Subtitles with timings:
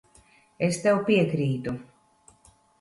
[0.67, 1.77] Es tev piekrītu.